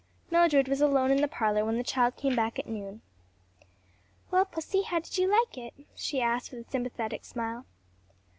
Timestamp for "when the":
1.63-1.83